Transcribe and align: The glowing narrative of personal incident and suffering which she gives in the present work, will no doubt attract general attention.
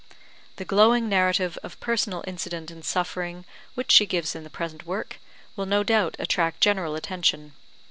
The 0.55 0.65
glowing 0.65 1.07
narrative 1.09 1.59
of 1.61 1.79
personal 1.79 2.23
incident 2.25 2.71
and 2.71 2.83
suffering 2.83 3.45
which 3.75 3.91
she 3.91 4.07
gives 4.07 4.33
in 4.33 4.43
the 4.43 4.49
present 4.49 4.83
work, 4.87 5.19
will 5.55 5.67
no 5.67 5.83
doubt 5.83 6.15
attract 6.17 6.59
general 6.59 6.95
attention. 6.95 7.53